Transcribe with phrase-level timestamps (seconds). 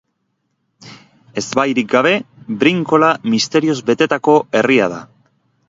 [1.41, 2.15] Ezbairik gabe
[2.65, 5.03] Brinkola misterioz betetako herria da.